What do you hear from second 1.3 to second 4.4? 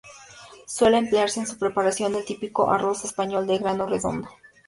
en su preparación el típico arroz español de grano redondo.